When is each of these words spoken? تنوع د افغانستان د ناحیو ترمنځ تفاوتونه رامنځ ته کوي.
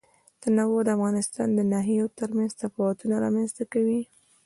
تنوع 0.43 0.79
د 0.85 0.89
افغانستان 0.97 1.47
د 1.53 1.59
ناحیو 1.73 2.13
ترمنځ 2.19 2.51
تفاوتونه 2.63 3.15
رامنځ 3.25 3.49
ته 3.57 3.63
کوي. 3.73 4.01